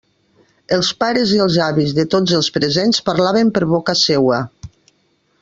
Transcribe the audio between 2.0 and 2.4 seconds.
tots